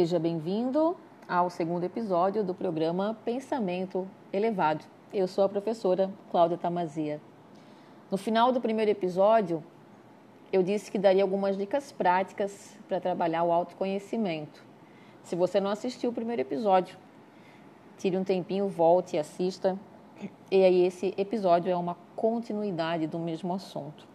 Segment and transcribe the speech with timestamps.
[0.00, 0.96] Seja bem-vindo
[1.28, 4.82] ao segundo episódio do programa Pensamento Elevado.
[5.12, 7.20] Eu sou a professora Cláudia Tamazia.
[8.10, 9.62] No final do primeiro episódio,
[10.50, 14.64] eu disse que daria algumas dicas práticas para trabalhar o autoconhecimento.
[15.22, 16.96] Se você não assistiu o primeiro episódio,
[17.98, 19.78] tire um tempinho, volte e assista.
[20.50, 24.08] E aí, esse episódio é uma continuidade do mesmo assunto.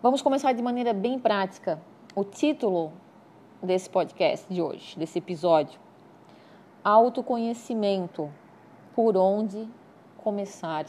[0.00, 1.82] Vamos começar de maneira bem prática.
[2.14, 2.92] O título
[3.62, 5.78] desse podcast de hoje, desse episódio,
[6.84, 8.28] Autoconhecimento.
[8.92, 9.68] Por onde
[10.18, 10.84] começar?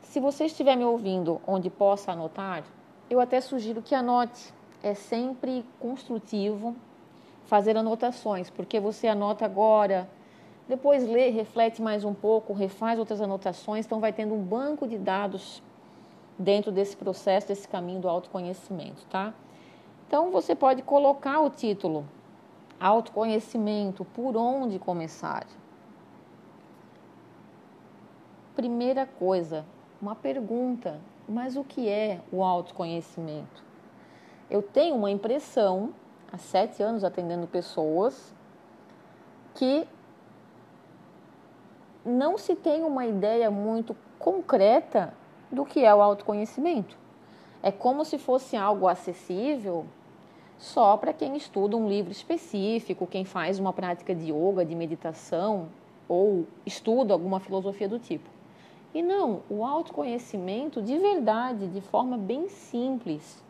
[0.00, 2.64] Se você estiver me ouvindo onde possa anotar,
[3.10, 4.54] eu até sugiro que anote.
[4.82, 6.74] É sempre construtivo
[7.44, 10.08] fazer anotações, porque você anota agora,
[10.66, 14.96] depois lê, reflete mais um pouco, refaz outras anotações, então vai tendo um banco de
[14.96, 15.62] dados
[16.38, 19.32] dentro desse processo, desse caminho do autoconhecimento, tá?
[20.06, 22.06] Então você pode colocar o título
[22.78, 25.46] Autoconhecimento, por onde começar?
[28.54, 29.64] Primeira coisa,
[30.00, 33.64] uma pergunta, mas o que é o autoconhecimento?
[34.48, 35.92] Eu tenho uma impressão,
[36.32, 38.34] há sete anos atendendo pessoas,
[39.54, 39.88] que
[42.04, 45.12] não se tem uma ideia muito concreta
[45.50, 46.96] do que é o autoconhecimento.
[47.66, 49.86] É como se fosse algo acessível
[50.56, 55.66] só para quem estuda um livro específico, quem faz uma prática de yoga, de meditação
[56.08, 58.30] ou estuda alguma filosofia do tipo.
[58.94, 63.42] E não, o autoconhecimento de verdade, de forma bem simples.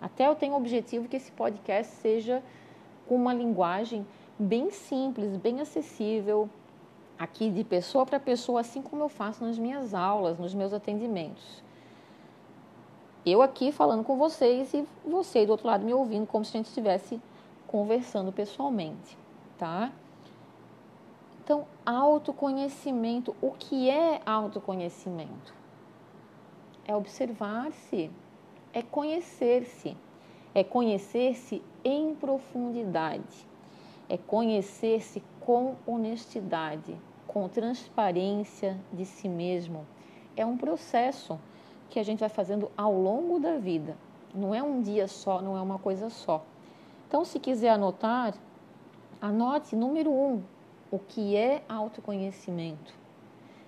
[0.00, 2.44] Até eu tenho o objetivo que esse podcast seja
[3.08, 4.06] com uma linguagem
[4.38, 6.48] bem simples, bem acessível,
[7.18, 11.64] aqui de pessoa para pessoa, assim como eu faço nas minhas aulas, nos meus atendimentos.
[13.26, 16.58] Eu aqui falando com vocês e você do outro lado me ouvindo como se a
[16.58, 17.18] gente estivesse
[17.66, 19.16] conversando pessoalmente,
[19.56, 19.90] tá?
[21.42, 25.54] Então, autoconhecimento, o que é autoconhecimento?
[26.84, 28.10] É observar-se,
[28.74, 29.96] é conhecer-se,
[30.54, 33.48] é conhecer-se em profundidade,
[34.06, 36.94] é conhecer-se com honestidade,
[37.26, 39.86] com transparência de si mesmo.
[40.36, 41.40] É um processo
[41.90, 43.96] que a gente vai fazendo ao longo da vida.
[44.34, 46.44] Não é um dia só, não é uma coisa só.
[47.06, 48.34] Então, se quiser anotar,
[49.20, 50.42] anote número um,
[50.90, 52.94] o que é autoconhecimento.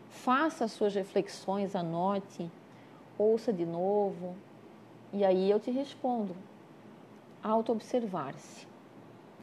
[0.08, 2.50] Faça as suas reflexões, anote,
[3.18, 4.34] ouça de novo,
[5.12, 6.34] e aí eu te respondo.
[7.42, 8.66] Auto-observar-se.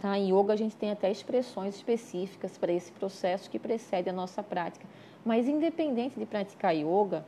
[0.02, 0.18] Tá?
[0.18, 4.44] Em yoga a gente tem até expressões específicas para esse processo que precede a nossa
[4.44, 4.86] prática.
[5.24, 7.26] Mas independente de praticar yoga,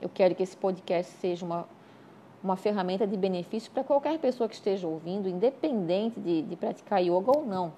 [0.00, 1.66] eu quero que esse podcast seja uma,
[2.42, 7.36] uma ferramenta de benefício para qualquer pessoa que esteja ouvindo, independente de, de praticar yoga
[7.36, 7.72] ou não.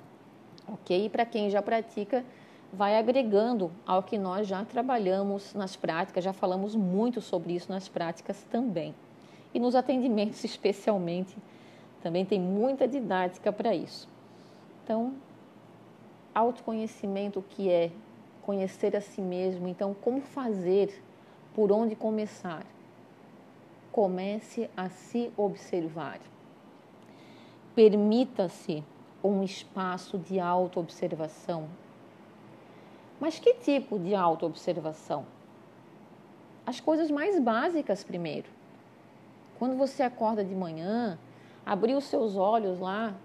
[0.66, 1.06] Ok?
[1.06, 2.24] E para quem já pratica,
[2.72, 7.88] vai agregando ao que nós já trabalhamos nas práticas, já falamos muito sobre isso nas
[7.88, 8.94] práticas também.
[9.54, 11.36] E nos atendimentos, especialmente,
[12.02, 14.08] também tem muita didática para isso.
[14.84, 15.14] Então,
[16.34, 17.90] autoconhecimento, o que é
[18.42, 21.02] conhecer a si mesmo, então, como fazer,
[21.58, 22.64] por onde começar?
[23.90, 26.20] Comece a se observar.
[27.74, 28.84] Permita-se
[29.24, 31.66] um espaço de autoobservação.
[33.18, 35.26] Mas que tipo de autoobservação?
[36.64, 38.46] As coisas mais básicas primeiro.
[39.58, 41.18] Quando você acorda de manhã,
[41.66, 43.16] abriu seus olhos lá,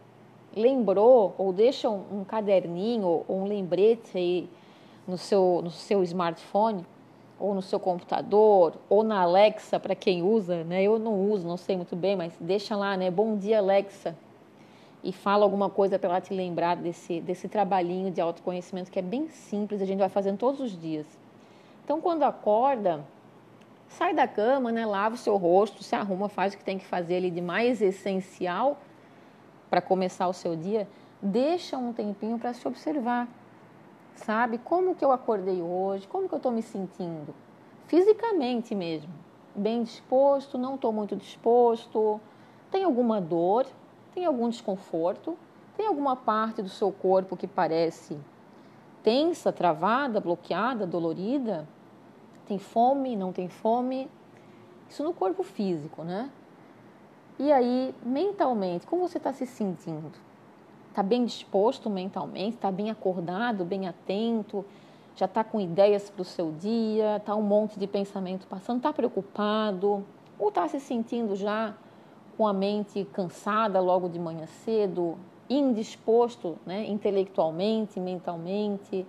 [0.58, 4.50] lembrou ou deixa um, um caderninho ou um lembrete aí
[5.08, 6.84] no seu, no seu smartphone
[7.44, 10.82] ou no seu computador ou na Alexa para quem usa, né?
[10.82, 13.12] Eu não uso, não sei muito bem, mas deixa lá, né?
[13.12, 14.16] Bom dia Alexa
[15.04, 19.02] e fala alguma coisa para ela te lembrar desse desse trabalhinho de autoconhecimento que é
[19.02, 21.06] bem simples, a gente vai fazendo todos os dias.
[21.84, 23.04] Então quando acorda,
[23.90, 24.86] sai da cama, né?
[24.86, 27.82] Lava o seu rosto, se arruma, faz o que tem que fazer ali de mais
[27.82, 28.78] essencial
[29.70, 30.88] para começar o seu dia,
[31.22, 33.28] deixa um tempinho para se observar.
[34.16, 34.58] Sabe?
[34.58, 36.08] Como que eu acordei hoje?
[36.08, 37.34] Como que eu estou me sentindo?
[37.88, 39.12] Fisicamente mesmo.
[39.56, 40.58] Bem disposto?
[40.58, 42.20] Não estou muito disposto?
[42.72, 43.66] Tem alguma dor?
[44.14, 45.38] Tem algum desconforto?
[45.76, 48.18] Tem alguma parte do seu corpo que parece
[49.04, 51.68] tensa, travada, bloqueada, dolorida?
[52.46, 53.16] Tem fome?
[53.16, 54.10] Não tem fome?
[54.90, 56.30] Isso no corpo físico, né?
[57.40, 60.12] E aí, mentalmente, como você está se sentindo?
[60.94, 62.54] Está bem disposto mentalmente?
[62.54, 64.64] Está bem acordado, bem atento?
[65.16, 67.16] Já está com ideias para o seu dia?
[67.16, 68.78] Está um monte de pensamento passando?
[68.78, 70.06] Está preocupado?
[70.38, 71.74] Ou está se sentindo já
[72.38, 75.18] com a mente cansada logo de manhã cedo,
[75.50, 79.04] indisposto né, intelectualmente, mentalmente.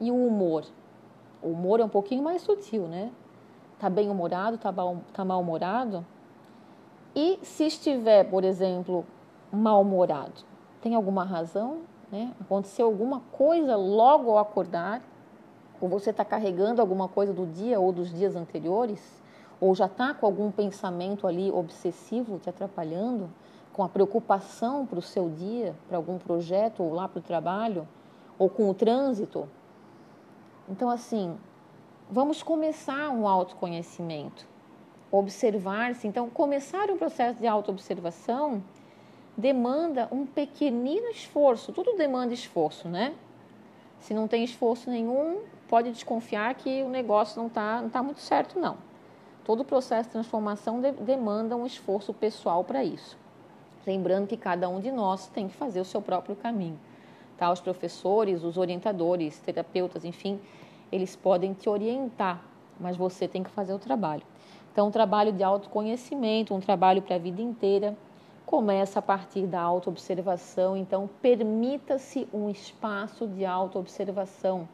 [0.00, 0.64] E o humor?
[1.42, 3.10] O humor é um pouquinho mais sutil, né?
[3.80, 4.72] Tá bem humorado, tá,
[5.12, 6.06] tá mal-humorado?
[7.16, 9.04] E se estiver, por exemplo,
[9.52, 10.48] mal-humorado,
[10.80, 11.78] tem alguma razão?
[12.10, 12.32] Né?
[12.40, 15.02] Aconteceu alguma coisa logo ao acordar?
[15.80, 19.22] Ou você está carregando alguma coisa do dia ou dos dias anteriores?
[19.60, 23.30] Ou já está com algum pensamento ali obsessivo te atrapalhando?
[23.72, 27.86] Com a preocupação para o seu dia, para algum projeto ou lá para o trabalho?
[28.38, 29.48] Ou com o trânsito?
[30.68, 31.36] Então, assim,
[32.10, 34.46] vamos começar um autoconhecimento.
[35.10, 36.06] Observar-se.
[36.06, 38.62] Então, começar um processo de autoobservação
[39.36, 41.72] demanda um pequenino esforço.
[41.72, 43.14] Tudo demanda esforço, né?
[44.00, 48.20] Se não tem esforço nenhum, pode desconfiar que o negócio não está não tá muito
[48.20, 48.76] certo, não.
[49.44, 53.16] Todo o processo de transformação de, demanda um esforço pessoal para isso.
[53.86, 56.78] Lembrando que cada um de nós tem que fazer o seu próprio caminho.
[57.36, 57.50] Tá?
[57.50, 60.38] Os professores, os orientadores, terapeutas, enfim,
[60.92, 62.42] eles podem te orientar,
[62.78, 64.22] mas você tem que fazer o trabalho.
[64.72, 67.96] Então, um trabalho de autoconhecimento, um trabalho para a vida inteira,
[68.50, 70.76] começa a partir da autoobservação.
[70.76, 74.66] Então, permita-se um espaço de autoobservação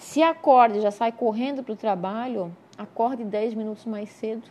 [0.00, 4.48] se acorde já sai correndo para o trabalho, acorde 10 minutos mais cedo.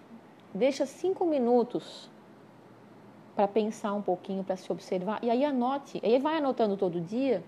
[0.53, 2.07] Deixa 5 minutos
[3.35, 5.17] para pensar um pouquinho, para se observar.
[5.23, 5.99] E aí anote.
[6.03, 7.43] Aí vai anotando todo dia.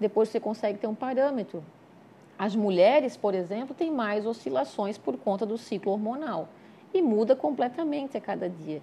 [0.00, 1.62] Depois você consegue ter um parâmetro.
[2.38, 6.48] As mulheres, por exemplo, têm mais oscilações por conta do ciclo hormonal.
[6.94, 8.80] E muda completamente a cada dia.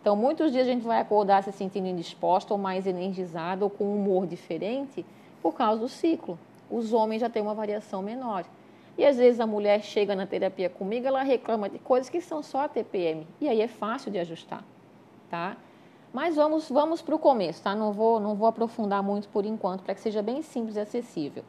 [0.00, 3.84] Então, muitos dias a gente vai acordar se sentindo indisposta ou mais energizada ou com
[3.84, 5.04] um humor diferente
[5.42, 6.38] por causa do ciclo
[6.70, 8.44] os homens já têm uma variação menor.
[8.96, 12.42] E às vezes a mulher chega na terapia comigo, ela reclama de coisas que são
[12.42, 13.26] só a TPM.
[13.40, 14.64] E aí é fácil de ajustar,
[15.28, 15.56] tá?
[16.12, 17.74] Mas vamos, vamos para o começo, tá?
[17.74, 21.44] Não vou, não vou aprofundar muito por enquanto, para que seja bem simples e acessível.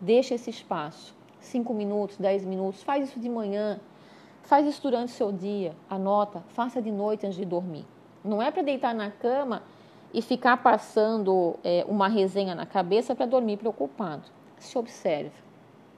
[0.00, 3.80] Deixa esse espaço, 5 minutos, 10 minutos, faz isso de manhã,
[4.44, 7.84] faz isso durante o seu dia, anota, faça de noite antes de dormir.
[8.24, 9.62] Não é para deitar na cama
[10.12, 14.22] e ficar passando é, uma resenha na cabeça para dormir preocupado.
[14.58, 15.32] Se observe,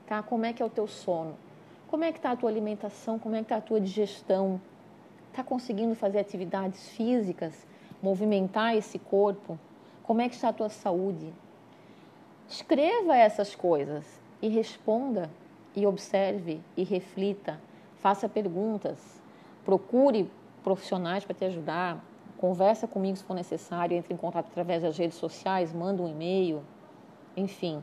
[0.07, 0.23] tá?
[0.23, 1.37] Como é que é o teu sono?
[1.89, 3.19] Como é que está a tua alimentação?
[3.19, 4.61] Como é que está a tua digestão?
[5.31, 7.67] Está conseguindo fazer atividades físicas?
[8.03, 9.59] Movimentar esse corpo?
[10.03, 11.33] Como é que está a tua saúde?
[12.49, 14.05] Escreva essas coisas
[14.41, 15.31] e responda
[15.75, 17.61] e observe e reflita.
[18.07, 19.21] Faça perguntas.
[19.65, 20.31] Procure
[20.63, 22.05] profissionais para te ajudar,
[22.39, 26.63] conversa comigo se for necessário, entre em contato através das redes sociais, manda um e-mail,
[27.37, 27.83] enfim.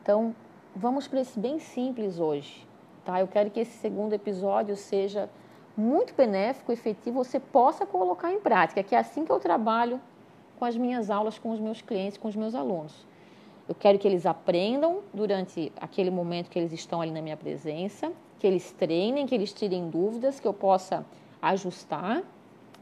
[0.00, 0.32] Então,
[0.72, 2.64] vamos para esse bem simples hoje,
[3.04, 3.18] tá?
[3.18, 5.28] Eu quero que esse segundo episódio seja
[5.76, 10.00] muito benéfico, efetivo, você possa colocar em prática, que é assim que eu trabalho
[10.60, 13.04] com as minhas aulas, com os meus clientes, com os meus alunos.
[13.68, 18.12] Eu quero que eles aprendam durante aquele momento que eles estão ali na minha presença,
[18.38, 21.04] que eles treinem, que eles tirem dúvidas, que eu possa
[21.40, 22.22] ajustar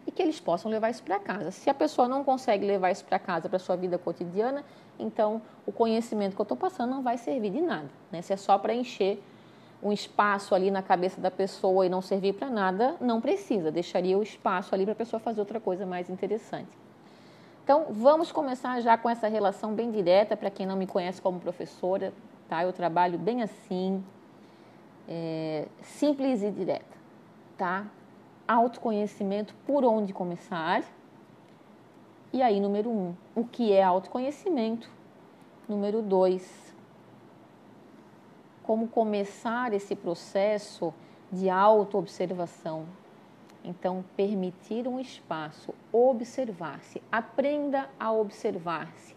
[0.06, 1.50] e que eles possam levar isso para casa.
[1.50, 4.64] Se a pessoa não consegue levar isso para casa, para sua vida cotidiana,
[4.98, 7.88] então o conhecimento que eu estou passando não vai servir de nada.
[8.10, 8.22] Né?
[8.22, 9.22] Se é só para encher
[9.82, 13.70] um espaço ali na cabeça da pessoa e não servir para nada, não precisa.
[13.70, 16.70] Deixaria o espaço ali para a pessoa fazer outra coisa mais interessante.
[17.64, 21.38] Então, vamos começar já com essa relação bem direta, para quem não me conhece como
[21.38, 22.12] professora,
[22.48, 22.62] tá?
[22.64, 24.02] Eu trabalho bem assim,
[25.14, 26.96] é, simples e direta,
[27.58, 27.86] tá?
[28.48, 30.82] autoconhecimento, por onde começar.
[32.32, 34.90] E aí, número um, o que é autoconhecimento?
[35.68, 36.74] Número dois,
[38.62, 40.94] como começar esse processo
[41.30, 42.86] de autoobservação.
[43.62, 49.14] Então, permitir um espaço, observar-se, aprenda a observar-se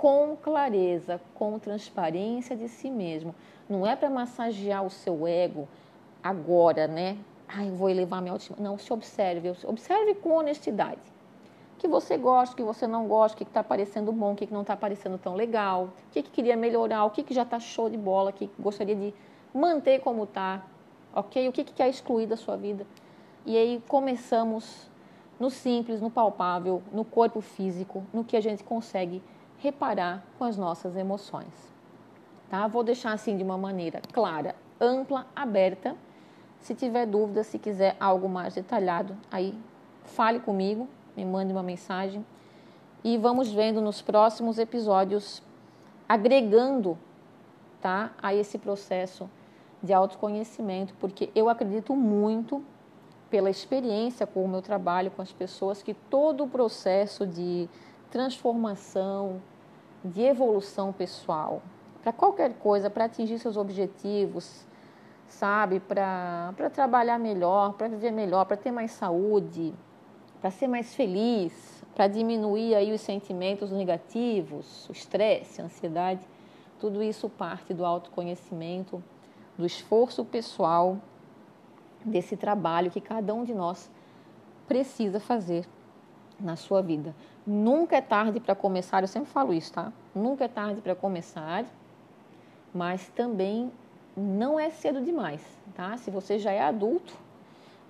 [0.00, 3.34] com clareza, com transparência de si mesmo.
[3.68, 5.68] Não é para massagear o seu ego
[6.22, 7.18] agora, né?
[7.52, 8.58] ai, vou elevar minha autoestima.
[8.60, 11.00] Não, se observe, observe com honestidade.
[11.78, 14.62] Que você gosta, que você não gosta, o que está parecendo bom, o que não
[14.62, 17.88] está parecendo tão legal, o que, que queria melhorar, o que, que já está show
[17.88, 19.14] de bola, o que gostaria de
[19.52, 20.62] manter como está,
[21.14, 21.48] ok?
[21.48, 22.86] O que, que quer excluir da sua vida.
[23.46, 24.90] E aí começamos
[25.38, 29.22] no simples, no palpável, no corpo físico, no que a gente consegue
[29.60, 31.72] reparar com as nossas emoções.
[32.48, 32.66] Tá?
[32.66, 35.96] Vou deixar assim de uma maneira clara, ampla, aberta
[36.60, 39.54] se tiver dúvida, se quiser algo mais detalhado, aí
[40.04, 42.24] fale comigo, me mande uma mensagem
[43.02, 45.42] e vamos vendo nos próximos episódios
[46.08, 46.98] agregando,
[47.80, 49.28] tá, a esse processo
[49.82, 52.62] de autoconhecimento, porque eu acredito muito
[53.30, 57.68] pela experiência com o meu trabalho com as pessoas, que todo o processo de
[58.10, 59.40] transformação,
[60.04, 61.62] de evolução pessoal,
[62.02, 64.66] para qualquer coisa, para atingir seus objetivos,
[65.28, 65.80] sabe?
[65.80, 69.74] Para trabalhar melhor, para viver melhor, para ter mais saúde,
[70.40, 76.26] para ser mais feliz, para diminuir aí os sentimentos negativos, o estresse, a ansiedade.
[76.78, 79.02] Tudo isso parte do autoconhecimento,
[79.58, 80.96] do esforço pessoal,
[82.02, 83.90] desse trabalho que cada um de nós
[84.66, 85.66] precisa fazer
[86.42, 87.14] na sua vida.
[87.46, 89.92] Nunca é tarde para começar, eu sempre falo isso, tá?
[90.14, 91.64] Nunca é tarde para começar,
[92.74, 93.70] mas também
[94.16, 95.42] não é cedo demais,
[95.74, 95.96] tá?
[95.96, 97.14] Se você já é adulto,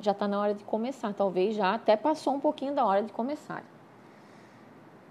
[0.00, 1.12] já está na hora de começar.
[1.12, 3.62] Talvez já até passou um pouquinho da hora de começar.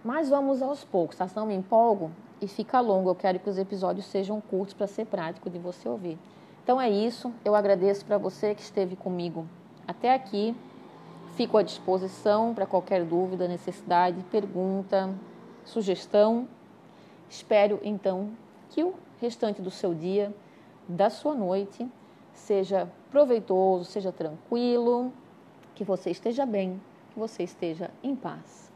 [0.04, 1.28] Mas vamos aos poucos, tá?
[1.28, 3.10] Senão me empolgo e fica longo.
[3.10, 6.18] Eu quero que os episódios sejam curtos para ser prático de você ouvir.
[6.64, 7.34] Então é isso.
[7.44, 9.46] Eu agradeço para você que esteve comigo
[9.88, 10.56] até aqui.
[11.36, 15.14] Fico à disposição para qualquer dúvida, necessidade, pergunta,
[15.64, 16.48] sugestão.
[17.30, 18.32] Espero então
[18.70, 20.34] que o restante do seu dia,
[20.88, 21.88] da sua noite,
[22.34, 25.14] seja proveitoso, seja tranquilo,
[25.76, 26.82] que você esteja bem,
[27.14, 28.69] que você esteja em paz.